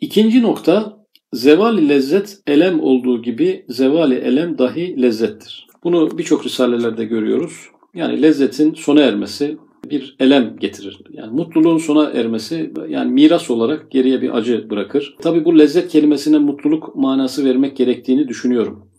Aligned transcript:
İkinci 0.00 0.42
nokta 0.42 0.98
zevali 1.32 1.88
lezzet 1.88 2.38
elem 2.46 2.80
olduğu 2.80 3.22
gibi 3.22 3.64
zevali 3.68 4.14
elem 4.14 4.58
dahi 4.58 5.02
lezzettir. 5.02 5.66
Bunu 5.84 6.18
birçok 6.18 6.46
risalelerde 6.46 7.04
görüyoruz. 7.04 7.68
Yani 7.94 8.22
lezzetin 8.22 8.74
sona 8.74 9.00
ermesi 9.00 9.58
bir 9.90 10.16
elem 10.20 10.56
getirir. 10.60 10.98
Yani 11.10 11.32
mutluluğun 11.32 11.78
sona 11.78 12.10
ermesi 12.10 12.72
yani 12.88 13.12
miras 13.12 13.50
olarak 13.50 13.90
geriye 13.90 14.22
bir 14.22 14.36
acı 14.36 14.70
bırakır. 14.70 15.16
Tabi 15.22 15.44
bu 15.44 15.58
lezzet 15.58 15.88
kelimesine 15.88 16.38
mutluluk 16.38 16.96
manası 16.96 17.44
vermek 17.44 17.76
gerektiğini 17.76 18.28
düşünüyorum. 18.28 18.89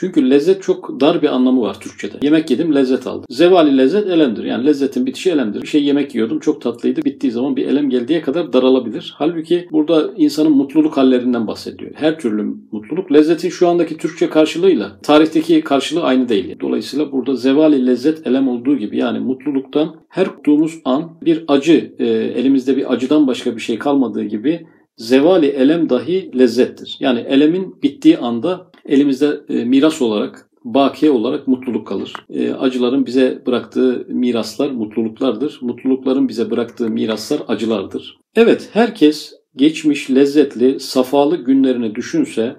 Çünkü 0.00 0.30
lezzet 0.30 0.62
çok 0.62 1.00
dar 1.00 1.22
bir 1.22 1.28
anlamı 1.28 1.60
var 1.60 1.80
Türkçe'de. 1.80 2.16
Yemek 2.22 2.50
yedim, 2.50 2.74
lezzet 2.74 3.06
aldım. 3.06 3.24
Zevali 3.30 3.78
lezzet 3.78 4.06
elemdir. 4.06 4.44
Yani 4.44 4.66
lezzetin 4.66 5.06
bitişi 5.06 5.30
elemdir. 5.30 5.62
Bir 5.62 5.66
şey 5.66 5.84
yemek 5.84 6.14
yiyordum, 6.14 6.38
çok 6.38 6.62
tatlıydı. 6.62 7.04
Bittiği 7.04 7.32
zaman 7.32 7.56
bir 7.56 7.66
elem 7.66 7.90
geldiği 7.90 8.20
kadar 8.20 8.52
daralabilir. 8.52 9.14
Halbuki 9.16 9.68
burada 9.72 10.10
insanın 10.16 10.52
mutluluk 10.52 10.96
hallerinden 10.96 11.46
bahsediyor. 11.46 11.90
Her 11.94 12.18
türlü 12.18 12.42
mutluluk. 12.72 13.12
Lezzetin 13.12 13.48
şu 13.48 13.68
andaki 13.68 13.96
Türkçe 13.96 14.30
karşılığıyla 14.30 14.98
tarihteki 15.02 15.60
karşılığı 15.60 16.02
aynı 16.02 16.28
değil. 16.28 16.56
Dolayısıyla 16.60 17.12
burada 17.12 17.34
zevali 17.34 17.86
lezzet 17.86 18.26
elem 18.26 18.48
olduğu 18.48 18.76
gibi 18.76 18.96
yani 18.96 19.18
mutluluktan 19.18 19.96
her 20.08 20.24
tuttuğumuz 20.24 20.78
an 20.84 21.10
bir 21.22 21.44
acı, 21.48 21.94
e, 21.98 22.06
elimizde 22.06 22.76
bir 22.76 22.92
acıdan 22.92 23.26
başka 23.26 23.56
bir 23.56 23.60
şey 23.60 23.78
kalmadığı 23.78 24.24
gibi 24.24 24.66
zevali 24.96 25.46
elem 25.46 25.88
dahi 25.88 26.38
lezzettir. 26.38 26.96
Yani 27.00 27.20
elemin 27.20 27.82
bittiği 27.82 28.18
anda 28.18 28.70
elimizde 28.88 29.40
e, 29.48 29.64
miras 29.64 30.02
olarak, 30.02 30.50
bakiye 30.64 31.10
olarak 31.10 31.48
mutluluk 31.48 31.86
kalır. 31.86 32.12
E, 32.30 32.52
acıların 32.52 33.06
bize 33.06 33.42
bıraktığı 33.46 34.06
miraslar 34.08 34.70
mutluluklardır. 34.70 35.58
Mutlulukların 35.62 36.28
bize 36.28 36.50
bıraktığı 36.50 36.90
miraslar 36.90 37.42
acılardır. 37.48 38.18
Evet, 38.36 38.68
herkes 38.72 39.32
geçmiş 39.56 40.10
lezzetli, 40.10 40.80
safalı 40.80 41.36
günlerini 41.36 41.94
düşünse 41.94 42.56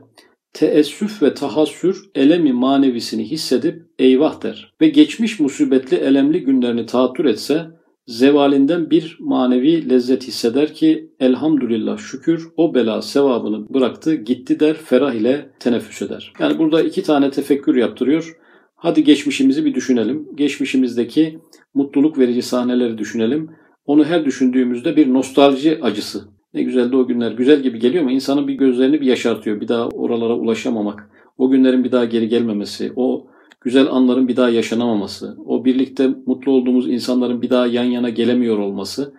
teessüf 0.54 1.22
ve 1.24 1.34
tahassür 1.34 2.10
elemi 2.16 2.54
manevisini 2.54 3.32
hissedip 3.32 3.82
eyvah 4.00 4.44
der 4.44 4.74
ve 4.82 4.90
geçmiş 4.90 5.40
musibetli 5.40 5.98
elemli 5.98 6.44
günlerini 6.44 6.86
tahattür 6.86 7.26
etse 7.26 7.66
zevalinden 8.10 8.90
bir 8.90 9.18
manevi 9.20 9.90
lezzet 9.90 10.28
hisseder 10.28 10.74
ki 10.74 11.10
elhamdülillah 11.20 11.98
şükür 11.98 12.48
o 12.58 12.74
bela 12.74 13.02
sevabını 13.02 13.74
bıraktı 13.74 14.16
gitti 14.16 14.60
der 14.60 14.74
ferah 14.74 15.14
ile 15.14 15.50
teneffüs 15.60 16.02
eder. 16.02 16.34
Yani 16.40 16.60
burada 16.60 16.82
iki 16.82 17.04
tane 17.04 17.32
tefekkür 17.32 17.76
yaptırıyor. 17.76 18.38
Hadi 18.76 19.04
geçmişimizi 19.04 19.66
bir 19.66 19.74
düşünelim. 19.74 20.28
Geçmişimizdeki 20.36 21.40
mutluluk 21.74 22.18
verici 22.18 22.42
sahneleri 22.42 22.98
düşünelim. 22.98 23.50
Onu 23.86 24.06
her 24.06 24.26
düşündüğümüzde 24.26 24.96
bir 24.96 25.14
nostalji 25.14 25.80
acısı. 25.82 26.24
Ne 26.54 26.64
güzeldi 26.64 26.96
o 26.96 27.08
günler. 27.08 27.32
Güzel 27.32 27.62
gibi 27.62 27.80
geliyor 27.80 28.04
ama 28.04 28.12
insanın 28.12 28.48
bir 28.48 28.54
gözlerini 28.54 29.02
bir 29.02 29.06
yaşartıyor. 29.06 29.62
Bir 29.62 29.68
daha 29.68 29.88
oralara 29.88 30.34
ulaşamamak. 30.34 31.10
O 31.38 31.50
günlerin 31.50 31.84
bir 31.84 31.92
daha 31.92 32.06
geri 32.06 32.30
gelmemesi. 32.30 32.94
O 32.96 33.28
güzel 33.62 33.88
anların 33.92 34.28
bir 34.28 34.36
daha 34.36 34.50
yaşanamaması, 34.50 35.38
o 35.46 35.66
birlikte 35.66 36.10
mutlu 36.26 36.52
olduğumuz 36.52 36.90
insanların 36.90 37.42
bir 37.42 37.50
daha 37.50 37.68
yan 37.68 37.84
yana 37.84 38.10
gelemiyor 38.10 38.58
olması 38.58 39.14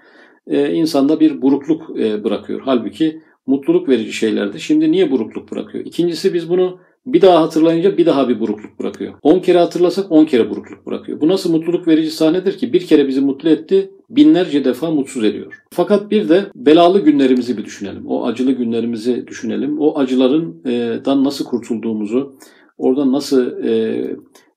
e, 0.47 0.73
insanda 0.73 1.21
bir 1.21 1.43
burukluk 1.43 2.01
e, 2.01 2.25
bırakıyor. 2.25 2.61
Halbuki 2.65 3.21
mutluluk 3.47 3.89
verici 3.89 4.13
şeylerdi. 4.13 4.61
Şimdi 4.61 4.93
niye 4.93 5.11
burukluk 5.11 5.53
bırakıyor? 5.53 5.85
İkincisi 5.85 6.35
biz 6.35 6.51
bunu 6.51 6.79
bir 7.07 7.23
daha 7.23 7.43
hatırlayınca 7.43 7.99
bir 7.99 8.07
daha 8.07 8.29
bir 8.29 8.41
burukluk 8.41 8.79
bırakıyor. 8.79 9.15
10 9.23 9.39
kere 9.39 9.59
hatırlasak 9.59 10.13
10 10.13 10.25
kere 10.25 10.51
burukluk 10.51 10.87
bırakıyor. 10.87 11.21
Bu 11.21 11.29
nasıl 11.29 11.53
mutluluk 11.53 11.89
verici 11.89 12.11
sahnedir 12.11 12.59
ki? 12.59 12.73
Bir 12.73 12.87
kere 12.87 13.09
bizi 13.09 13.21
mutlu 13.21 13.49
etti, 13.49 13.91
binlerce 14.11 14.65
defa 14.65 14.91
mutsuz 14.91 15.25
ediyor. 15.25 15.63
Fakat 15.71 16.11
bir 16.11 16.29
de 16.29 16.45
belalı 16.55 17.01
günlerimizi 17.01 17.59
bir 17.59 17.65
düşünelim. 17.65 18.07
O 18.07 18.27
acılı 18.27 18.53
günlerimizi 18.53 19.27
düşünelim. 19.27 19.81
O 19.81 19.99
acılarından 19.99 21.25
nasıl 21.25 21.45
kurtulduğumuzu, 21.45 22.35
Orada 22.81 23.13
nasıl 23.13 23.65
e, 23.65 24.05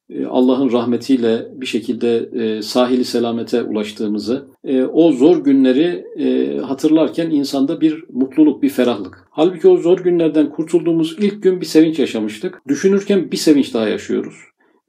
e, 0.10 0.26
Allah'ın 0.26 0.72
rahmetiyle 0.72 1.48
bir 1.56 1.66
şekilde 1.66 2.30
e, 2.34 2.62
sahili 2.62 3.06
selamete 3.06 3.64
ulaştığımızı, 3.64 4.48
e, 4.64 4.84
o 4.84 5.12
zor 5.12 5.44
günleri 5.44 6.06
hatırlarken 6.62 7.30
insanda 7.30 7.82
bir 7.82 8.04
mutluluk, 8.14 8.64
bir 8.64 8.70
ferahlık. 8.70 9.28
Halbuki 9.32 9.68
o 9.68 9.78
zor 9.78 10.00
günlerden 10.00 10.50
kurtulduğumuz 10.50 11.16
ilk 11.20 11.44
gün 11.44 11.62
bir 11.62 11.66
sevinç 11.66 12.00
yaşamıştık. 12.00 12.62
Düşünürken 12.68 13.32
bir 13.32 13.38
sevinç 13.38 13.74
daha 13.74 13.88
yaşıyoruz. 13.88 14.36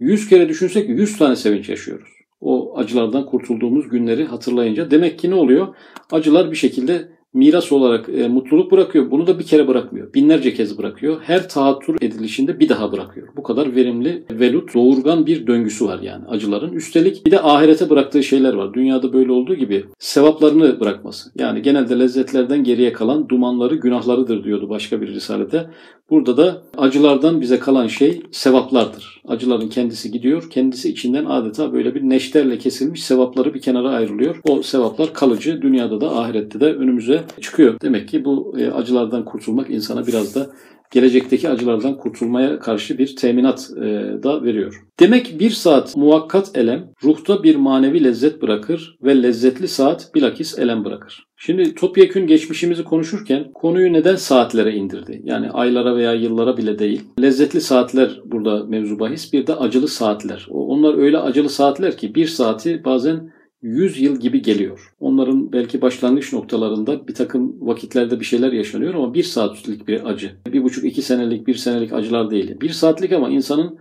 Yüz 0.01 0.29
kere 0.29 0.49
düşünsek 0.49 0.89
yüz 0.89 1.19
tane 1.19 1.37
sevinç 1.37 1.69
yaşıyoruz. 1.69 2.09
O 2.41 2.79
acılardan 2.79 3.27
kurtulduğumuz 3.27 3.89
günleri 3.89 4.25
hatırlayınca. 4.25 4.91
Demek 4.91 5.19
ki 5.19 5.31
ne 5.31 5.35
oluyor? 5.35 5.75
Acılar 6.13 6.51
bir 6.51 6.57
şekilde 6.57 7.09
miras 7.35 7.73
olarak 7.73 8.09
e, 8.09 8.29
mutluluk 8.29 8.73
bırakıyor. 8.73 9.11
Bunu 9.11 9.27
da 9.27 9.39
bir 9.39 9.45
kere 9.45 9.69
bırakmıyor. 9.69 10.15
Binlerce 10.15 10.55
kez 10.55 10.79
bırakıyor. 10.79 11.21
Her 11.23 11.49
tahattür 11.49 11.97
edilişinde 12.01 12.61
bir 12.61 12.69
daha 12.69 12.93
bırakıyor. 12.93 13.29
Bu 13.37 13.43
kadar 13.43 13.75
verimli, 13.75 14.25
velut, 14.31 14.75
doğurgan 14.75 15.27
bir 15.27 15.47
döngüsü 15.47 15.87
var 15.87 16.01
yani 16.03 16.25
acıların. 16.27 16.73
Üstelik 16.73 17.27
bir 17.27 17.31
de 17.31 17.41
ahirete 17.41 17.91
bıraktığı 17.91 18.23
şeyler 18.23 18.55
var. 18.55 18.75
Dünyada 18.75 19.13
böyle 19.13 19.33
olduğu 19.33 19.55
gibi 19.55 19.85
sevaplarını 19.99 20.81
bırakması. 20.81 21.31
Yani 21.39 21.63
genelde 21.63 21.99
lezzetlerden 21.99 22.65
geriye 22.65 22.93
kalan 22.93 23.29
dumanları, 23.29 23.75
günahlarıdır 23.75 24.45
diyordu 24.45 24.69
başka 24.69 25.01
bir 25.01 25.09
risalede. 25.09 25.67
Burada 26.11 26.37
da 26.37 26.63
acılardan 26.77 27.41
bize 27.41 27.59
kalan 27.59 27.87
şey 27.87 28.23
sevaplardır. 28.31 29.23
Acıların 29.29 29.69
kendisi 29.69 30.11
gidiyor. 30.11 30.51
Kendisi 30.51 30.91
içinden 30.91 31.25
adeta 31.25 31.73
böyle 31.73 31.95
bir 31.95 32.03
neşterle 32.03 32.59
kesilmiş 32.59 33.05
sevapları 33.05 33.55
bir 33.55 33.61
kenara 33.61 33.91
ayrılıyor. 33.91 34.41
O 34.49 34.63
sevaplar 34.63 35.15
kalıcı. 35.15 35.63
Dünyada 35.63 36.01
da 36.01 36.17
ahirette 36.19 36.61
de 36.61 36.73
önümüze 36.73 37.25
çıkıyor. 37.41 37.81
Demek 37.83 38.09
ki 38.09 38.25
bu 38.25 38.55
e, 38.59 38.71
acılardan 38.71 39.25
kurtulmak 39.25 39.71
insana 39.71 40.07
biraz 40.07 40.35
da 40.35 40.51
gelecekteki 40.95 41.49
acılardan 41.49 41.97
kurtulmaya 41.97 42.59
karşı 42.59 42.99
bir 42.99 43.17
teminat 43.17 43.71
e, 43.77 43.83
da 44.23 44.45
veriyor. 44.45 44.85
Demek 45.01 45.41
bir 45.41 45.51
saat 45.51 45.97
muvakkat 45.97 46.57
elem 46.57 46.91
ruhta 47.05 47.43
bir 47.43 47.57
manevi 47.57 48.05
lezzet 48.05 48.43
bırakır 48.43 48.99
ve 49.03 49.23
lezzetli 49.23 49.69
saat 49.69 50.15
bilakis 50.15 50.59
elem 50.59 50.85
bırakır. 50.85 51.27
Şimdi 51.37 51.75
topyekün 51.75 52.27
geçmişimizi 52.27 52.85
konuşurken 52.85 53.53
konuyu 53.55 53.93
neden 53.93 54.17
saatlere 54.17 54.75
indirdi? 54.75 55.23
Yani 55.25 55.51
aylara 55.51 55.97
veya 55.97 56.15
yıllara 56.15 56.57
bile 56.57 56.79
değil. 56.79 57.03
Lezzetli 57.23 57.61
saatler 57.61 58.21
burada 58.25 58.65
mevzu 58.65 58.99
bahis. 58.99 59.33
Bir 59.33 59.47
de 59.47 59.55
acılı 59.55 59.89
saatler. 59.89 60.47
Onlar 60.51 60.99
öyle 60.99 61.19
acılı 61.19 61.49
saatler 61.49 61.97
ki 61.97 62.15
bir 62.15 62.27
saati 62.27 62.85
bazen 62.85 63.33
100 63.65 64.01
yıl 64.01 64.21
gibi 64.21 64.43
geliyor. 64.43 64.95
Onların 65.01 65.53
belki 65.53 65.83
başlangıç 65.83 66.33
noktalarında 66.33 67.09
bir 67.09 67.15
takım 67.15 67.57
vakitlerde 67.61 68.21
bir 68.21 68.25
şeyler 68.25 68.53
yaşanıyor 68.53 68.95
ama 68.95 69.15
bir 69.15 69.23
saatlik 69.23 69.89
bir 69.89 70.05
acı. 70.05 70.33
Bir 70.47 70.63
buçuk 70.63 70.85
iki 70.85 71.03
senelik 71.03 71.47
bir 71.47 71.55
senelik 71.55 71.93
acılar 71.93 72.31
değil. 72.31 72.61
Bir 72.61 72.71
saatlik 72.71 73.13
ama 73.13 73.29
insanın 73.29 73.79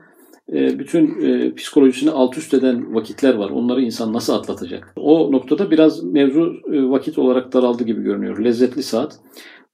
e, 0.54 0.80
bütün 0.80 1.22
e, 1.22 1.56
psikolojisini 1.56 2.12
alt 2.12 2.38
üst 2.38 2.54
eden 2.54 2.96
vakitler 2.96 3.34
var. 3.34 3.50
Onları 3.50 3.82
insan 3.82 4.14
nasıl 4.14 4.34
atlatacak? 4.34 4.94
O 4.96 5.32
noktada 5.32 5.72
biraz 5.72 6.04
mevzu 6.04 6.54
e, 6.74 6.90
vakit 6.90 7.18
olarak 7.18 7.54
daraldı 7.54 7.84
gibi 7.84 8.04
görünüyor. 8.04 8.44
Lezzetli 8.44 8.84
saat. 8.84 9.20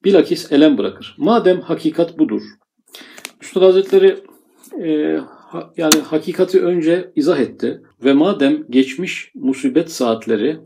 Bilakis 0.03 0.51
elem 0.51 0.77
bırakır. 0.77 1.15
Madem 1.17 1.61
hakikat 1.61 2.19
budur. 2.19 2.41
Üstad 3.41 3.61
Hazretleri 3.61 4.17
yani 5.77 5.95
hakikati 5.95 6.61
önce 6.61 7.11
izah 7.15 7.39
etti 7.39 7.81
ve 8.03 8.13
madem 8.13 8.63
geçmiş 8.69 9.31
musibet 9.35 9.91
saatleri 9.91 10.57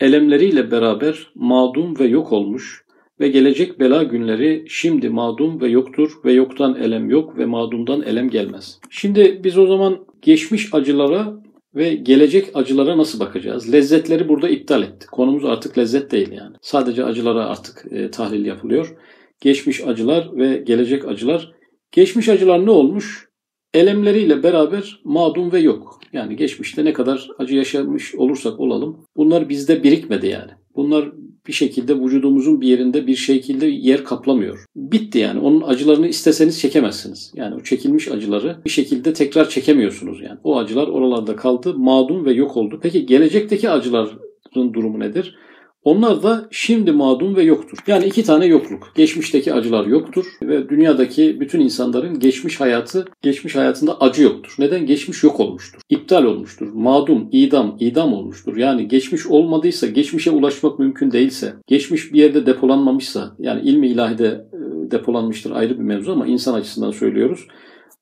elemleriyle 0.00 0.70
beraber 0.70 1.30
mağdum 1.34 1.98
ve 1.98 2.04
yok 2.04 2.32
olmuş 2.32 2.84
ve 3.20 3.28
gelecek 3.28 3.80
bela 3.80 4.02
günleri 4.02 4.64
şimdi 4.68 5.08
mağdum 5.08 5.60
ve 5.60 5.68
yoktur 5.68 6.12
ve 6.24 6.32
yoktan 6.32 6.74
elem 6.74 7.10
yok 7.10 7.38
ve 7.38 7.46
mağdumdan 7.46 8.02
elem 8.02 8.30
gelmez. 8.30 8.80
Şimdi 8.90 9.40
biz 9.44 9.58
o 9.58 9.66
zaman 9.66 10.06
geçmiş 10.22 10.74
acılara 10.74 11.42
ve 11.74 11.94
gelecek 11.94 12.50
acılara 12.54 12.98
nasıl 12.98 13.20
bakacağız? 13.20 13.72
Lezzetleri 13.72 14.28
burada 14.28 14.48
iptal 14.48 14.82
etti. 14.82 15.06
Konumuz 15.06 15.44
artık 15.44 15.78
lezzet 15.78 16.12
değil 16.12 16.32
yani. 16.32 16.56
Sadece 16.62 17.04
acılara 17.04 17.46
artık 17.46 17.84
e, 17.90 18.10
tahlil 18.10 18.46
yapılıyor. 18.46 18.96
Geçmiş 19.40 19.86
acılar 19.86 20.36
ve 20.36 20.56
gelecek 20.56 21.04
acılar. 21.04 21.52
Geçmiş 21.92 22.28
acılar 22.28 22.66
ne 22.66 22.70
olmuş? 22.70 23.27
Elemleriyle 23.74 24.42
beraber 24.42 25.00
mağdum 25.04 25.52
ve 25.52 25.60
yok. 25.60 26.00
Yani 26.12 26.36
geçmişte 26.36 26.84
ne 26.84 26.92
kadar 26.92 27.28
acı 27.38 27.56
yaşamış 27.56 28.14
olursak 28.14 28.60
olalım 28.60 28.96
bunlar 29.16 29.48
bizde 29.48 29.82
birikmedi 29.82 30.26
yani. 30.26 30.50
Bunlar 30.76 31.12
bir 31.46 31.52
şekilde 31.52 32.00
vücudumuzun 32.00 32.60
bir 32.60 32.68
yerinde 32.68 33.06
bir 33.06 33.16
şekilde 33.16 33.66
yer 33.66 34.04
kaplamıyor. 34.04 34.64
Bitti 34.76 35.18
yani. 35.18 35.40
Onun 35.40 35.62
acılarını 35.62 36.08
isteseniz 36.08 36.60
çekemezsiniz. 36.60 37.32
Yani 37.36 37.54
o 37.54 37.62
çekilmiş 37.62 38.08
acıları 38.08 38.56
bir 38.64 38.70
şekilde 38.70 39.12
tekrar 39.12 39.48
çekemiyorsunuz 39.48 40.20
yani. 40.22 40.38
O 40.44 40.58
acılar 40.58 40.88
oralarda 40.88 41.36
kaldı, 41.36 41.74
mağdum 41.74 42.24
ve 42.24 42.32
yok 42.32 42.56
oldu. 42.56 42.80
Peki 42.82 43.06
gelecekteki 43.06 43.70
acıların 43.70 44.74
durumu 44.74 45.00
nedir? 45.00 45.36
Onlar 45.84 46.22
da 46.22 46.48
şimdi 46.50 46.92
madum 46.92 47.36
ve 47.36 47.42
yoktur. 47.42 47.78
Yani 47.86 48.04
iki 48.04 48.24
tane 48.24 48.46
yokluk. 48.46 48.92
Geçmişteki 48.94 49.52
acılar 49.54 49.86
yoktur 49.86 50.26
ve 50.42 50.68
dünyadaki 50.68 51.40
bütün 51.40 51.60
insanların 51.60 52.18
geçmiş 52.18 52.60
hayatı, 52.60 53.04
geçmiş 53.22 53.56
hayatında 53.56 54.00
acı 54.00 54.22
yoktur. 54.22 54.54
Neden? 54.58 54.86
Geçmiş 54.86 55.22
yok 55.22 55.40
olmuştur. 55.40 55.80
İptal 55.90 56.24
olmuştur. 56.24 56.68
Madum, 56.72 57.28
idam, 57.32 57.76
idam 57.80 58.12
olmuştur. 58.12 58.56
Yani 58.56 58.88
geçmiş 58.88 59.26
olmadıysa, 59.26 59.86
geçmişe 59.86 60.30
ulaşmak 60.30 60.78
mümkün 60.78 61.10
değilse, 61.10 61.54
geçmiş 61.66 62.12
bir 62.12 62.18
yerde 62.18 62.46
depolanmamışsa, 62.46 63.36
yani 63.38 63.60
ilmi 63.60 63.88
ilahide 63.88 64.26
e, 64.26 64.90
depolanmıştır 64.90 65.50
ayrı 65.50 65.78
bir 65.78 65.84
mevzu 65.84 66.12
ama 66.12 66.26
insan 66.26 66.54
açısından 66.54 66.90
söylüyoruz 66.90 67.46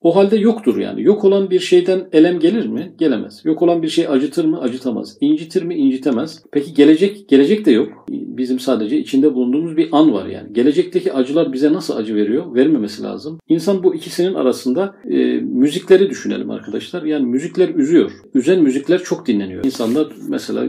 o 0.06 0.16
halde 0.16 0.36
yoktur 0.36 0.78
yani. 0.78 1.02
Yok 1.02 1.24
olan 1.24 1.50
bir 1.50 1.60
şeyden 1.60 2.08
elem 2.12 2.38
gelir 2.38 2.66
mi? 2.66 2.92
Gelemez. 2.98 3.40
Yok 3.44 3.62
olan 3.62 3.82
bir 3.82 3.88
şey 3.88 4.06
acıtır 4.08 4.44
mı? 4.44 4.60
Acıtamaz. 4.60 5.16
İncitir 5.20 5.62
mi? 5.62 5.74
İncitemez. 5.74 6.42
Peki 6.52 6.74
gelecek? 6.74 7.28
Gelecek 7.28 7.66
de 7.66 7.70
yok. 7.70 8.06
Bizim 8.08 8.58
sadece 8.58 8.98
içinde 8.98 9.34
bulunduğumuz 9.34 9.76
bir 9.76 9.88
an 9.92 10.12
var 10.12 10.26
yani. 10.26 10.52
Gelecekteki 10.52 11.12
acılar 11.12 11.52
bize 11.52 11.72
nasıl 11.72 11.96
acı 11.96 12.14
veriyor? 12.14 12.54
Vermemesi 12.54 13.02
lazım. 13.02 13.38
İnsan 13.48 13.82
bu 13.82 13.94
ikisinin 13.94 14.34
arasında 14.34 14.94
e, 15.10 15.40
müzikleri 15.40 16.10
düşünelim 16.10 16.50
arkadaşlar. 16.50 17.02
Yani 17.02 17.26
müzikler 17.26 17.68
üzüyor. 17.68 18.10
Üzen 18.34 18.62
müzikler 18.62 19.02
çok 19.02 19.26
dinleniyor. 19.26 19.64
İnsanlar 19.64 20.08
mesela 20.28 20.64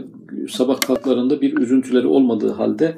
sabah 0.48 0.80
kalklarında 0.80 1.40
bir 1.40 1.58
üzüntüleri 1.58 2.06
olmadığı 2.06 2.52
halde 2.52 2.94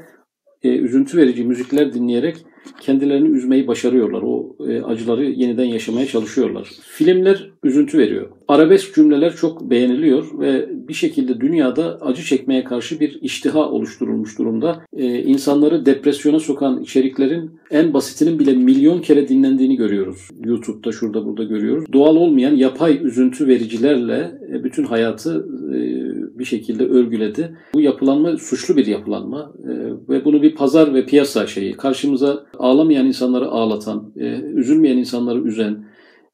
e, 0.63 0.69
üzüntü 0.69 1.19
verici 1.19 1.45
müzikler 1.45 1.95
dinleyerek 1.95 2.37
kendilerini 2.81 3.37
üzmeyi 3.37 3.67
başarıyorlar. 3.67 4.23
O 4.23 4.57
e, 4.69 4.83
acıları 4.83 5.25
yeniden 5.25 5.65
yaşamaya 5.65 6.07
çalışıyorlar. 6.07 6.69
Filmler 6.83 7.50
üzüntü 7.62 7.99
veriyor. 7.99 8.29
Arabesk 8.49 8.95
cümleler 8.95 9.37
çok 9.37 9.71
beğeniliyor 9.71 10.39
ve 10.39 10.69
bir 10.89 10.95
şekilde 10.95 11.41
dünyada 11.41 11.99
acı 12.01 12.23
çekmeye 12.23 12.65
karşı 12.65 13.01
bir 13.01 13.19
iştiha 13.23 13.71
oluşturulmuş 13.71 14.39
durumda. 14.39 14.83
E, 14.97 15.23
insanları 15.23 15.87
depresyona 15.87 16.41
sokan 16.41 16.83
içeriklerin 16.83 17.51
en 17.71 17.95
basitinin 17.95 18.39
bile 18.39 18.53
milyon 18.53 19.01
kere 19.01 19.29
dinlendiğini 19.29 19.77
görüyoruz. 19.77 20.29
YouTube'da 20.45 20.93
şurada 20.93 21.27
burada 21.27 21.45
görüyoruz. 21.45 21.85
Doğal 21.93 22.17
olmayan 22.17 22.55
yapay 22.55 22.99
üzüntü 23.03 23.47
vericilerle 23.47 24.33
e, 24.53 24.65
bütün 24.65 24.85
hayatı 24.85 25.47
e, 25.75 25.79
bir 26.39 26.45
şekilde 26.45 26.85
örgüledi. 26.87 27.57
Bu 27.75 27.81
yapılanma 27.81 28.37
suçlu 28.37 28.77
bir 28.77 28.87
yapılanma 28.87 29.53
e, 29.65 29.73
ve 30.09 30.25
bunu 30.25 30.43
bir 30.43 30.55
pazar 30.55 30.95
ve 30.95 31.07
piyasa 31.07 31.47
şeyi 31.47 31.73
karşımıza 31.73 32.47
ağlamayan 32.59 33.07
insanları 33.07 33.47
ağlatan, 33.49 34.12
üzülmeyen 34.55 34.97
insanları 34.97 35.41
üzen, 35.41 35.85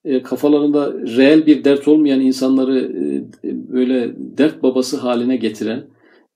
e, 0.06 0.22
kafalarında 0.22 0.92
reel 0.92 1.46
bir 1.46 1.64
dert 1.64 1.88
olmayan 1.88 2.20
insanları 2.20 2.78
e, 2.78 3.24
böyle 3.72 4.12
dert 4.38 4.62
babası 4.62 4.96
haline 4.96 5.36
getiren 5.36 5.84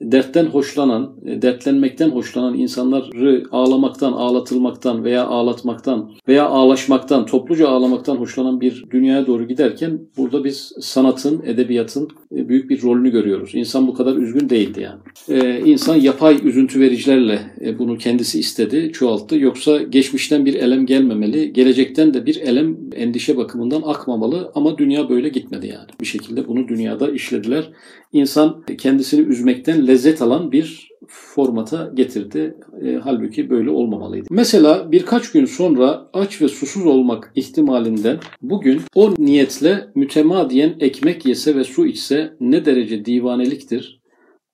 dertten 0.00 0.46
hoşlanan, 0.46 1.14
e, 1.26 1.42
dertlenmekten 1.42 2.10
hoşlanan 2.10 2.58
insanları 2.58 3.44
ağlamaktan, 3.50 4.12
ağlatılmaktan 4.12 5.04
veya 5.04 5.26
ağlatmaktan 5.26 6.10
veya 6.28 6.46
ağlaşmaktan, 6.46 7.26
topluca 7.26 7.68
ağlamaktan 7.68 8.16
hoşlanan 8.16 8.60
bir 8.60 8.84
dünyaya 8.90 9.26
doğru 9.26 9.48
giderken 9.48 10.00
burada 10.16 10.44
biz 10.44 10.72
sanatın, 10.80 11.42
edebiyatın 11.46 12.08
e, 12.36 12.48
büyük 12.48 12.70
bir 12.70 12.82
rolünü 12.82 13.10
görüyoruz. 13.10 13.50
İnsan 13.54 13.86
bu 13.86 13.94
kadar 13.94 14.16
üzgün 14.16 14.50
değildi 14.50 14.80
yani. 14.80 15.00
Ee, 15.28 15.60
insan 15.64 15.96
yapay 15.96 16.38
üzüntü 16.44 16.80
vericilerle 16.80 17.40
e, 17.60 17.78
bunu 17.78 17.98
kendisi 17.98 18.38
istedi, 18.38 18.90
çoğalttı. 18.92 19.36
Yoksa 19.36 19.82
geçmişten 19.82 20.46
bir 20.46 20.54
elem 20.54 20.86
gelmemeli, 20.86 21.52
gelecekten 21.52 22.14
de 22.14 22.26
bir 22.26 22.36
elem 22.36 22.76
endişe 22.94 23.36
bakımından 23.36 23.82
akmamalı 23.86 24.52
ama 24.54 24.78
dünya 24.78 25.08
böyle 25.08 25.28
gitmedi 25.28 25.66
yani. 25.66 25.88
Bir 26.00 26.06
şekilde 26.06 26.48
bunu 26.48 26.68
dünyada 26.68 27.10
işlediler. 27.10 27.70
İnsan 28.12 28.64
kendisini 28.78 29.20
üzmekten 29.20 29.86
lezzet 29.90 30.22
alan 30.22 30.52
bir 30.52 30.90
formata 31.08 31.90
getirdi. 31.94 32.54
E, 32.84 32.94
halbuki 32.94 33.50
böyle 33.50 33.70
olmamalıydı. 33.70 34.26
Mesela 34.30 34.92
birkaç 34.92 35.32
gün 35.32 35.44
sonra 35.44 36.10
aç 36.12 36.42
ve 36.42 36.48
susuz 36.48 36.86
olmak 36.86 37.32
ihtimalinden 37.34 38.18
bugün 38.42 38.80
o 38.94 39.14
niyetle 39.18 39.88
mütemadiyen 39.94 40.74
ekmek 40.80 41.26
yese 41.26 41.56
ve 41.56 41.64
su 41.64 41.86
içse 41.86 42.32
ne 42.40 42.64
derece 42.64 43.04
divaneliktir. 43.04 44.00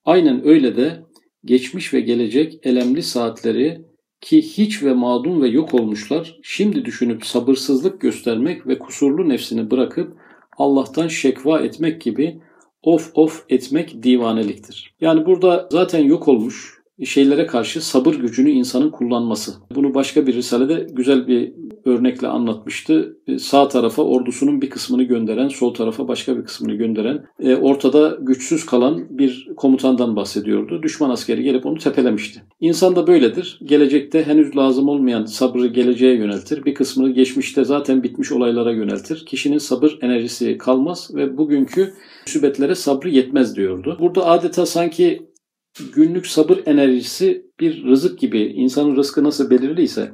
Aynen 0.05 0.47
öyle 0.47 0.75
de 0.75 0.99
geçmiş 1.45 1.93
ve 1.93 1.99
gelecek 1.99 2.59
elemli 2.63 3.03
saatleri 3.03 3.81
ki 4.21 4.41
hiç 4.41 4.83
ve 4.83 4.93
mağdum 4.93 5.41
ve 5.41 5.47
yok 5.47 5.73
olmuşlar, 5.73 6.37
şimdi 6.43 6.85
düşünüp 6.85 7.25
sabırsızlık 7.25 8.01
göstermek 8.01 8.67
ve 8.67 8.79
kusurlu 8.79 9.29
nefsini 9.29 9.71
bırakıp 9.71 10.17
Allah'tan 10.57 11.07
şekva 11.07 11.59
etmek 11.59 12.01
gibi 12.01 12.41
of 12.87 13.11
of 13.15 13.45
etmek 13.49 14.03
divaneliktir. 14.03 14.93
Yani 15.01 15.25
burada 15.25 15.69
zaten 15.71 16.03
yok 16.03 16.27
olmuş 16.27 16.76
şeylere 17.05 17.47
karşı 17.47 17.85
sabır 17.85 18.13
gücünü 18.13 18.49
insanın 18.49 18.89
kullanması. 18.89 19.53
Bunu 19.75 19.93
başka 19.93 20.27
bir 20.27 20.33
risalede 20.33 20.87
güzel 20.93 21.27
bir 21.27 21.53
örnekle 21.85 22.27
anlatmıştı. 22.27 23.17
E, 23.27 23.39
sağ 23.39 23.67
tarafa 23.67 24.03
ordusunun 24.03 24.61
bir 24.61 24.69
kısmını 24.69 25.03
gönderen, 25.03 25.47
sol 25.47 25.73
tarafa 25.73 26.07
başka 26.07 26.37
bir 26.37 26.43
kısmını 26.43 26.73
gönderen, 26.73 27.25
e, 27.39 27.55
ortada 27.55 28.17
güçsüz 28.21 28.65
kalan 28.65 29.05
bir 29.09 29.49
komutandan 29.57 30.15
bahsediyordu. 30.15 30.83
Düşman 30.83 31.09
askeri 31.09 31.43
gelip 31.43 31.65
onu 31.65 31.77
tepelemişti. 31.77 32.41
İnsan 32.59 32.95
da 32.95 33.07
böyledir. 33.07 33.59
Gelecekte 33.63 34.23
henüz 34.23 34.57
lazım 34.57 34.89
olmayan 34.89 35.25
sabrı 35.25 35.67
geleceğe 35.67 36.15
yöneltir. 36.15 36.65
Bir 36.65 36.73
kısmını 36.73 37.11
geçmişte 37.11 37.63
zaten 37.63 38.03
bitmiş 38.03 38.31
olaylara 38.31 38.71
yöneltir. 38.71 39.25
Kişinin 39.25 39.57
sabır 39.57 39.97
enerjisi 40.01 40.57
kalmaz 40.57 41.11
ve 41.15 41.37
bugünkü 41.37 41.93
müsibetlere 42.27 42.75
sabrı 42.75 43.09
yetmez 43.09 43.55
diyordu. 43.55 43.97
Burada 43.99 44.25
adeta 44.25 44.65
sanki 44.65 45.26
günlük 45.95 46.27
sabır 46.27 46.59
enerjisi 46.65 47.45
bir 47.59 47.83
rızık 47.83 48.19
gibi 48.19 48.41
insanın 48.41 48.95
rızkı 48.95 49.23
nasıl 49.23 49.49
belirliyse 49.49 50.11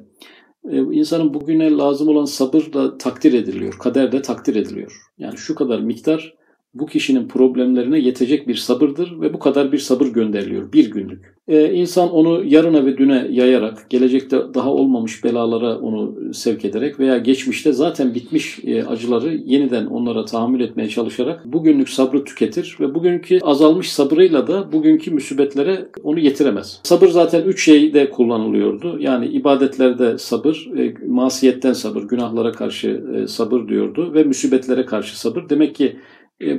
e, 0.69 0.77
insanın 0.77 1.33
bugüne 1.33 1.71
lazım 1.71 2.07
olan 2.07 2.25
sabır 2.25 2.73
da 2.73 2.97
takdir 2.97 3.33
ediliyor. 3.33 3.73
Kader 3.79 4.11
de 4.11 4.21
takdir 4.21 4.55
ediliyor. 4.55 4.97
Yani 5.17 5.37
şu 5.37 5.55
kadar 5.55 5.79
miktar 5.79 6.33
bu 6.73 6.85
kişinin 6.85 7.27
problemlerine 7.27 7.99
yetecek 7.99 8.47
bir 8.47 8.55
sabırdır 8.55 9.21
ve 9.21 9.33
bu 9.33 9.39
kadar 9.39 9.71
bir 9.71 9.77
sabır 9.77 10.07
gönderiliyor 10.07 10.73
bir 10.73 10.91
günlük. 10.91 11.33
Ee, 11.47 11.73
insan 11.73 12.11
onu 12.11 12.43
yarına 12.45 12.85
ve 12.85 12.97
düne 12.97 13.27
yayarak, 13.29 13.89
gelecekte 13.89 14.37
daha 14.53 14.71
olmamış 14.71 15.23
belalara 15.23 15.79
onu 15.79 16.33
sevk 16.33 16.65
ederek 16.65 16.99
veya 16.99 17.17
geçmişte 17.17 17.73
zaten 17.73 18.15
bitmiş 18.15 18.59
e, 18.63 18.83
acıları 18.83 19.35
yeniden 19.35 19.85
onlara 19.85 20.25
tahammül 20.25 20.61
etmeye 20.61 20.89
çalışarak 20.89 21.45
bugünlük 21.45 21.89
sabrı 21.89 22.23
tüketir 22.23 22.77
ve 22.79 22.95
bugünkü 22.95 23.39
azalmış 23.41 23.91
sabrıyla 23.91 24.47
da 24.47 24.71
bugünkü 24.71 25.11
musibetlere 25.11 25.85
onu 26.03 26.19
yetiremez. 26.19 26.79
Sabır 26.83 27.07
zaten 27.07 27.41
üç 27.41 27.65
şeyde 27.65 28.09
kullanılıyordu. 28.09 28.97
Yani 28.99 29.27
ibadetlerde 29.27 30.17
sabır, 30.17 30.69
e, 30.77 30.93
masiyetten 31.07 31.73
sabır, 31.73 32.03
günahlara 32.03 32.51
karşı 32.51 33.03
e, 33.15 33.27
sabır 33.27 33.67
diyordu 33.67 34.13
ve 34.13 34.23
musibetlere 34.23 34.85
karşı 34.85 35.19
sabır. 35.19 35.49
Demek 35.49 35.75
ki 35.75 35.95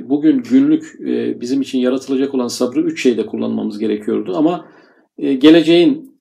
bugün 0.09 0.43
günlük 0.51 0.95
e, 1.07 1.41
bizim 1.41 1.61
için 1.61 1.79
yaratılacak 1.79 2.35
olan 2.35 2.47
sabrı 2.47 2.81
üç 2.81 3.03
şeyde 3.03 3.25
kullanmamız 3.25 3.79
gerekiyordu. 3.79 4.33
Ama 4.35 4.65
e, 5.17 5.33
geleceğin 5.33 6.15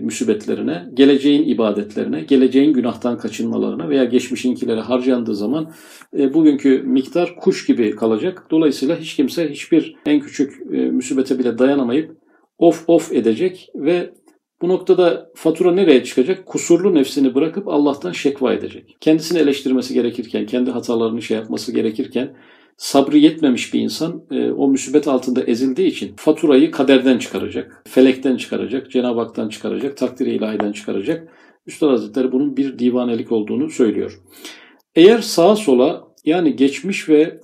müsibetlerine, 0.00 0.84
geleceğin 0.94 1.48
ibadetlerine, 1.48 2.20
geleceğin 2.20 2.72
günahtan 2.72 3.18
kaçınmalarına 3.18 3.88
veya 3.88 4.04
geçmişinkilere 4.04 4.80
harcandığı 4.80 5.34
zaman 5.34 5.72
bugünkü 6.12 6.82
miktar 6.82 7.36
kuş 7.36 7.66
gibi 7.66 7.90
kalacak. 7.90 8.46
Dolayısıyla 8.50 8.96
hiç 8.96 9.16
kimse 9.16 9.50
hiçbir 9.50 9.96
en 10.06 10.20
küçük 10.20 10.66
müsibete 10.70 11.38
bile 11.38 11.58
dayanamayıp 11.58 12.16
of 12.58 12.84
of 12.88 13.12
edecek 13.12 13.68
ve 13.74 14.10
bu 14.62 14.68
noktada 14.68 15.30
fatura 15.34 15.72
nereye 15.72 16.04
çıkacak? 16.04 16.46
Kusurlu 16.46 16.94
nefsini 16.94 17.34
bırakıp 17.34 17.68
Allah'tan 17.68 18.12
şekva 18.12 18.52
edecek. 18.52 18.96
Kendisini 19.00 19.38
eleştirmesi 19.38 19.94
gerekirken, 19.94 20.46
kendi 20.46 20.70
hatalarını 20.70 21.22
şey 21.22 21.36
yapması 21.36 21.72
gerekirken 21.72 22.36
sabrı 22.76 23.18
yetmemiş 23.18 23.74
bir 23.74 23.80
insan 23.80 24.22
e, 24.30 24.50
o 24.50 24.68
musibet 24.68 25.08
altında 25.08 25.42
ezildiği 25.42 25.88
için 25.88 26.14
faturayı 26.16 26.70
kaderden 26.70 27.18
çıkaracak, 27.18 27.82
felekten 27.88 28.36
çıkaracak, 28.36 28.90
Cenab-ı 28.90 29.20
Hak'tan 29.20 29.48
çıkaracak, 29.48 29.96
takdir-i 29.96 30.30
ilahiden 30.30 30.72
çıkaracak. 30.72 31.28
Üstad 31.66 31.90
Hazretleri 31.90 32.32
bunun 32.32 32.56
bir 32.56 32.78
divanelik 32.78 33.32
olduğunu 33.32 33.70
söylüyor. 33.70 34.20
Eğer 34.94 35.18
sağa 35.18 35.56
sola 35.56 36.04
yani 36.24 36.56
geçmiş 36.56 37.08
ve 37.08 37.40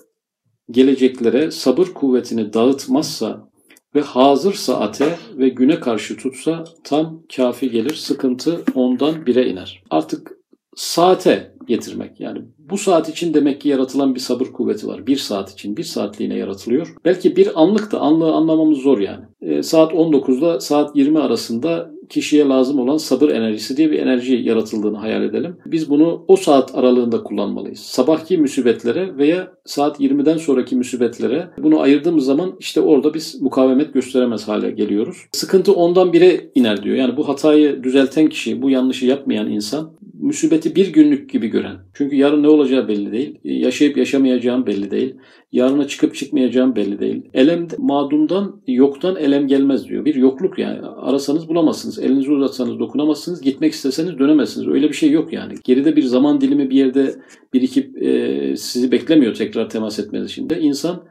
geleceklere 0.71 1.51
sabır 1.51 1.87
kuvvetini 1.87 2.53
dağıtmazsa 2.53 3.51
ve 3.95 4.01
hazır 4.01 4.55
saate 4.55 5.19
ve 5.39 5.49
güne 5.49 5.81
karşı 5.81 6.17
tutsa 6.17 6.65
tam 6.85 7.23
kafi 7.37 7.71
gelir. 7.71 7.95
Sıkıntı 7.95 8.65
ondan 8.75 9.27
bire 9.27 9.49
iner. 9.49 9.83
Artık 9.91 10.40
saate 10.77 11.53
getirmek. 11.67 12.21
Yani 12.21 12.43
bu 12.59 12.79
saat 12.79 13.09
için 13.09 13.35
demek 13.35 13.61
ki 13.61 13.69
yaratılan 13.69 14.15
bir 14.15 14.21
sabır 14.21 14.47
kuvveti 14.47 14.87
var. 14.87 15.07
Bir 15.07 15.17
saat 15.17 15.53
için, 15.53 15.77
bir 15.77 15.85
saatliğine 15.85 16.37
yaratılıyor. 16.37 16.97
Belki 17.05 17.37
bir 17.37 17.63
anlık 17.63 17.93
da 17.93 18.01
anlığı 18.01 18.33
anlamamız 18.33 18.79
zor 18.79 18.99
yani. 18.99 19.25
E, 19.41 19.63
saat 19.63 19.93
19'da 19.93 20.61
saat 20.61 20.97
20 20.97 21.19
arasında 21.19 21.91
kişiye 22.11 22.45
lazım 22.45 22.79
olan 22.79 22.97
sabır 22.97 23.29
enerjisi 23.29 23.77
diye 23.77 23.91
bir 23.91 23.99
enerji 23.99 24.35
yaratıldığını 24.35 24.97
hayal 24.97 25.23
edelim. 25.23 25.57
Biz 25.67 25.91
bunu 25.91 26.25
o 26.29 26.37
saat 26.37 26.75
aralığında 26.75 27.23
kullanmalıyız. 27.23 27.81
Sabahki 27.81 28.39
musibetlere 28.39 29.17
veya 29.19 29.53
saat 29.65 30.01
20'den 30.01 30.37
sonraki 30.37 30.77
musibetlere 30.77 31.51
bunu 31.59 31.81
ayırdığımız 31.81 32.25
zaman 32.25 32.57
işte 32.59 32.81
orada 32.81 33.15
biz 33.15 33.43
mukavemet 33.43 33.95
gösteremez 33.95 34.49
hale 34.49 34.71
geliyoruz. 34.71 35.17
Sıkıntı 35.33 35.73
ondan 35.73 36.13
bire 36.13 36.51
iner 36.55 36.83
diyor. 36.83 36.97
Yani 36.97 37.17
bu 37.17 37.29
hatayı 37.29 37.83
düzelten 37.83 38.29
kişi, 38.29 38.63
bu 38.63 38.71
yanlışı 38.71 39.07
yapmayan 39.07 39.51
insan 39.51 39.93
musibeti 40.21 40.77
bir 40.77 40.93
günlük 40.93 41.31
gibi 41.31 41.49
gören. 41.49 41.77
Çünkü 41.95 42.17
yarın 42.17 42.43
ne 42.43 42.49
olacağı 42.49 42.89
belli 42.89 43.13
değil. 43.13 43.39
Yaşayıp 43.45 43.97
yaşamayacağım 43.97 44.67
belli 44.67 44.91
değil. 44.91 45.15
Yarına 45.53 45.87
çıkıp 45.89 46.15
çıkmayacağım 46.15 46.77
belli 46.77 46.99
değil. 46.99 47.23
Elem 47.35 47.69
madumdan, 47.79 48.63
yoktan 48.67 49.17
elem 49.17 49.47
gelmez 49.47 49.89
diyor. 49.89 50.05
Bir 50.05 50.15
yokluk 50.15 50.59
yani. 50.59 50.87
Arasanız 50.87 51.49
bulamazsınız. 51.49 51.99
Elinizi 51.99 52.33
uzatsanız 52.33 52.79
dokunamazsınız. 52.79 53.41
Gitmek 53.41 53.73
isteseniz 53.73 54.19
dönemezsiniz. 54.19 54.69
Öyle 54.69 54.89
bir 54.89 54.95
şey 54.95 55.11
yok 55.11 55.33
yani. 55.33 55.55
Geride 55.65 55.97
bir 55.97 56.03
zaman 56.03 56.41
dilimi 56.41 56.71
bir 56.71 56.77
yerde 56.77 57.15
birikip 57.53 58.03
e, 58.03 58.57
sizi 58.57 58.93
beklemiyor 58.93 59.35
tekrar 59.35 59.69
temas 59.69 59.99
etmeniz 59.99 60.31
için 60.31 60.51
de. 60.51 60.61
İnsan 60.61 61.03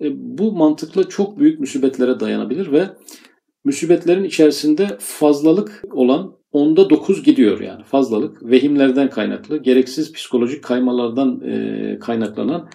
e, 0.00 0.06
bu 0.38 0.52
mantıkla 0.52 1.08
çok 1.08 1.38
büyük 1.38 1.60
musibetlere 1.60 2.20
dayanabilir 2.20 2.72
ve 2.72 2.84
musibetlerin 3.64 4.24
içerisinde 4.24 4.86
fazlalık 4.98 5.84
olan 5.92 6.32
onda 6.52 6.90
9 6.90 7.22
gidiyor 7.22 7.60
yani 7.60 7.84
fazlalık. 7.84 8.50
Vehimlerden 8.50 9.10
kaynaklı, 9.10 9.62
gereksiz 9.62 10.12
psikolojik 10.12 10.64
kaymalardan 10.64 11.40
e, 11.40 11.98
kaynaklanan 11.98 12.68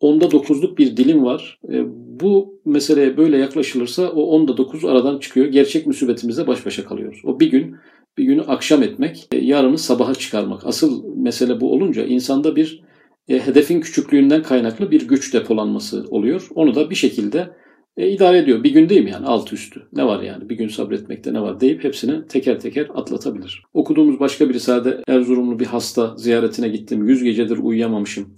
onda 0.00 0.24
9'luk 0.24 0.78
bir 0.78 0.96
dilim 0.96 1.24
var. 1.24 1.60
E, 1.72 1.84
bu 2.20 2.60
meseleye 2.64 3.16
böyle 3.16 3.38
yaklaşılırsa 3.38 4.08
o 4.08 4.22
onda 4.22 4.56
9 4.56 4.84
aradan 4.84 5.18
çıkıyor. 5.18 5.46
Gerçek 5.46 5.86
musibetimizle 5.86 6.46
baş 6.46 6.66
başa 6.66 6.84
kalıyoruz. 6.84 7.20
O 7.24 7.40
bir 7.40 7.50
gün 7.50 7.76
bir 8.18 8.24
günü 8.24 8.42
akşam 8.42 8.82
etmek, 8.82 9.28
e, 9.32 9.38
yarını 9.38 9.78
sabaha 9.78 10.14
çıkarmak. 10.14 10.66
Asıl 10.66 11.16
mesele 11.16 11.60
bu 11.60 11.72
olunca 11.72 12.04
insanda 12.04 12.56
bir 12.56 12.82
e, 13.28 13.38
hedefin 13.38 13.80
küçüklüğünden 13.80 14.42
kaynaklı 14.42 14.90
bir 14.90 15.08
güç 15.08 15.34
depolanması 15.34 16.04
oluyor. 16.10 16.48
Onu 16.54 16.74
da 16.74 16.90
bir 16.90 16.94
şekilde 16.94 17.50
e, 17.96 18.10
idare 18.10 18.38
ediyor. 18.38 18.64
Bir 18.64 18.70
gün 18.70 18.88
değil 18.88 19.04
mi 19.04 19.10
yani 19.10 19.26
alt 19.26 19.52
üstü? 19.52 19.82
Ne 19.92 20.06
var 20.06 20.22
yani? 20.22 20.48
Bir 20.48 20.56
gün 20.56 20.68
sabretmekte 20.68 21.34
ne 21.34 21.40
var 21.40 21.60
deyip 21.60 21.84
hepsini 21.84 22.26
teker 22.26 22.60
teker 22.60 22.88
atlatabilir. 22.94 23.62
Okuduğumuz 23.74 24.20
başka 24.20 24.48
bir 24.48 24.54
risalede 24.54 25.02
Erzurumlu 25.08 25.58
bir 25.58 25.66
hasta 25.66 26.16
ziyaretine 26.16 26.68
gittim. 26.68 27.08
Yüz 27.08 27.22
gecedir 27.22 27.58
uyuyamamışım 27.58 28.34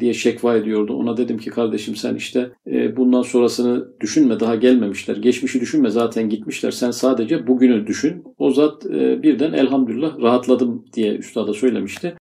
diye 0.00 0.14
şekva 0.14 0.56
ediyordu. 0.56 0.94
Ona 0.94 1.16
dedim 1.16 1.38
ki 1.38 1.50
kardeşim 1.50 1.96
sen 1.96 2.14
işte 2.14 2.50
e, 2.66 2.96
bundan 2.96 3.22
sonrasını 3.22 4.00
düşünme 4.00 4.40
daha 4.40 4.56
gelmemişler. 4.56 5.16
Geçmişi 5.16 5.60
düşünme 5.60 5.90
zaten 5.90 6.28
gitmişler. 6.30 6.70
Sen 6.70 6.90
sadece 6.90 7.46
bugünü 7.46 7.86
düşün. 7.86 8.24
O 8.38 8.50
zat 8.50 8.84
birden 9.22 9.52
elhamdülillah 9.52 10.20
rahatladım 10.22 10.84
diye 10.92 11.16
üstada 11.16 11.54
söylemişti. 11.54 12.14